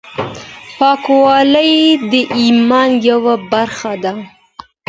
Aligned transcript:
پاکوالی 0.77 1.71
د 2.11 2.13
ايمان 2.39 2.89
يوه 3.09 3.35
برخه 3.51 3.93
ده. 4.03 4.13